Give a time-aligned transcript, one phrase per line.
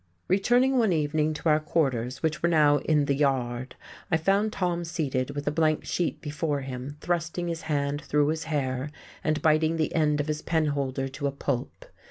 [0.27, 3.75] Returning one evening to our quarters, which were now in the "Yard,"
[4.09, 8.45] I found Tom seated with a blank sheet before him, thrusting his hand through his
[8.45, 8.89] hair
[9.23, 11.85] and biting the end of his penholder to a pulp.